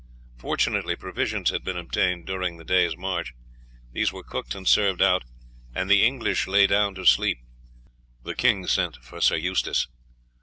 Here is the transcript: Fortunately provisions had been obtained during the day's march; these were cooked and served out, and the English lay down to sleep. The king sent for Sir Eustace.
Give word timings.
Fortunately 0.39 0.95
provisions 0.95 1.51
had 1.51 1.63
been 1.63 1.77
obtained 1.77 2.25
during 2.25 2.57
the 2.57 2.63
day's 2.63 2.97
march; 2.97 3.35
these 3.93 4.11
were 4.11 4.23
cooked 4.23 4.55
and 4.55 4.67
served 4.67 4.99
out, 4.99 5.21
and 5.75 5.91
the 5.91 6.03
English 6.03 6.47
lay 6.47 6.65
down 6.65 6.95
to 6.95 7.05
sleep. 7.05 7.37
The 8.23 8.33
king 8.33 8.65
sent 8.65 8.95
for 9.03 9.21
Sir 9.21 9.35
Eustace. 9.35 9.85